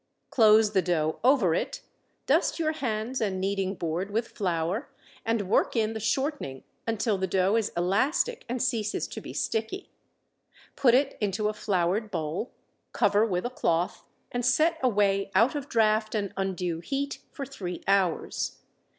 [0.31, 1.81] Close the dough over it,
[2.25, 4.89] dust your hands and kneading board with flour
[5.27, 9.91] and work in the shortening until the dough is elastic and ceases to be sticky.
[10.75, 12.49] Put it into a floured bowl,
[12.93, 17.83] cover with a cloth and set away out of draught and undue heat, for three
[17.87, 18.57] hours.